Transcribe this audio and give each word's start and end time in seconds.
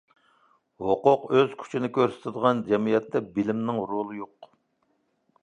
ھوقۇق 0.85 1.27
ئۆز 1.35 1.53
كۈچىنى 1.63 1.91
كۆرسىتىدىغان 1.99 2.65
جەمئىيەتتە 2.71 3.23
بىلىمنىڭ 3.37 3.83
رولى 3.93 4.19
يوق. 4.25 4.51